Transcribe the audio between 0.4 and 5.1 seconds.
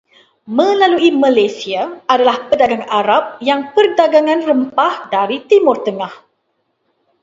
Melalui Malaysia adalah pedagang Arab yang Perdagangan rempah